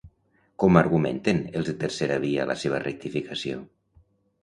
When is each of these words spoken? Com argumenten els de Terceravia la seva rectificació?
Com 0.63 0.79
argumenten 0.81 1.43
els 1.61 1.69
de 1.73 1.77
Terceravia 1.85 2.51
la 2.55 2.59
seva 2.65 2.83
rectificació? 2.89 3.65